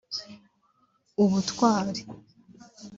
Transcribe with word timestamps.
Ubutwali 1.23 2.01